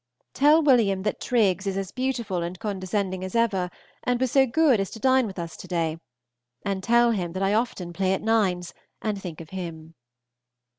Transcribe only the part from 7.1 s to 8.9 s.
him that I often play at nines